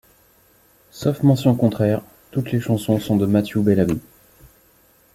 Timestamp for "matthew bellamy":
3.27-3.99